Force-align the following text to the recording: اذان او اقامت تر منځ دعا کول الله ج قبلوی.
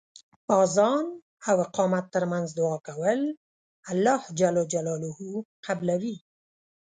اذان 0.61 1.05
او 1.49 1.55
اقامت 1.65 2.05
تر 2.13 2.23
منځ 2.31 2.47
دعا 2.59 2.77
کول 2.87 3.21
الله 3.91 4.21
ج 4.39 4.41
قبلوی. 5.65 6.15